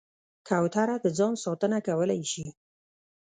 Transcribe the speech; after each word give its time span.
کوتره 0.47 0.95
د 1.03 1.05
ځان 1.17 1.33
ساتنه 1.43 1.77
کولی 1.87 2.21
شي. 2.31 2.45